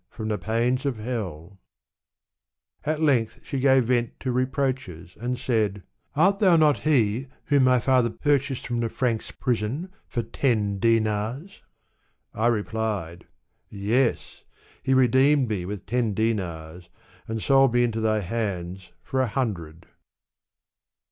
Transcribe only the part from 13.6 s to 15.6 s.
"Yes I he redeemed